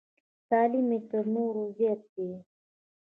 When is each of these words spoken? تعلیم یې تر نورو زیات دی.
تعلیم 0.49 0.87
یې 0.95 0.99
تر 1.09 1.23
نورو 1.35 1.63
زیات 1.77 2.01
دی. 2.13 2.29